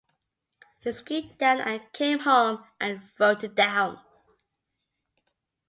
[0.79, 4.01] He skied down and came home and wrote it down...